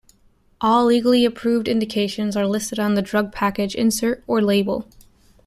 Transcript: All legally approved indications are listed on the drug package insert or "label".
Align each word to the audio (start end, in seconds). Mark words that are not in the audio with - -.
All 0.59 0.85
legally 0.87 1.25
approved 1.25 1.67
indications 1.67 2.35
are 2.35 2.47
listed 2.47 2.79
on 2.79 2.95
the 2.95 3.03
drug 3.03 3.31
package 3.31 3.75
insert 3.75 4.23
or 4.25 4.41
"label". 4.41 4.87